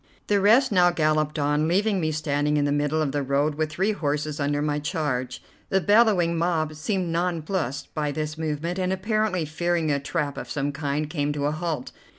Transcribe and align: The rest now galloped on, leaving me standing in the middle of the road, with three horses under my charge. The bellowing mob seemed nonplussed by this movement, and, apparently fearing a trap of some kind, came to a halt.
The 0.25 0.41
rest 0.41 0.71
now 0.71 0.89
galloped 0.89 1.37
on, 1.37 1.67
leaving 1.67 2.01
me 2.01 2.11
standing 2.11 2.57
in 2.57 2.65
the 2.65 2.71
middle 2.71 3.03
of 3.03 3.11
the 3.11 3.21
road, 3.21 3.53
with 3.53 3.69
three 3.71 3.91
horses 3.91 4.39
under 4.39 4.59
my 4.59 4.79
charge. 4.79 5.43
The 5.69 5.79
bellowing 5.79 6.39
mob 6.39 6.73
seemed 6.73 7.09
nonplussed 7.09 7.93
by 7.93 8.11
this 8.11 8.35
movement, 8.35 8.79
and, 8.79 8.91
apparently 8.91 9.45
fearing 9.45 9.91
a 9.91 9.99
trap 9.99 10.39
of 10.39 10.49
some 10.49 10.71
kind, 10.71 11.07
came 11.07 11.31
to 11.33 11.45
a 11.45 11.51
halt. 11.51 11.91